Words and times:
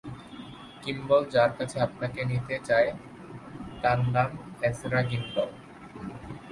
কিম্বল 0.81 1.21
যার 1.33 1.51
কাছে 1.57 1.77
আপনাকে 1.87 2.19
নিতে 2.31 2.55
চায়, 2.67 2.89
তার 3.81 3.99
নাম 4.15 4.29
এজরা 4.67 4.99
গ্রিন্ডল। 5.09 5.49